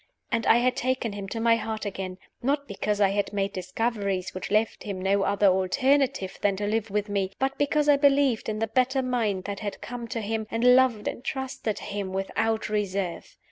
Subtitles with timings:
[0.31, 4.33] And I had taken him to my heart again not because I had made discoveries
[4.33, 8.49] which left him no other alternative than to live with me, but because I believed
[8.49, 12.67] in the better mind that had come to him, and loved and trusted him without
[12.67, 13.37] reserve.